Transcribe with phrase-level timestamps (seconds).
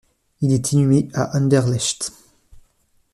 [0.41, 2.11] Il est inhumé à Anderlecht.